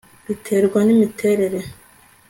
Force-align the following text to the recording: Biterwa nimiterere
Biterwa 0.27 0.79
nimiterere 0.83 1.59